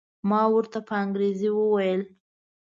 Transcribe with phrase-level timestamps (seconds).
[0.29, 2.01] ما ورته په انګریزي وویل.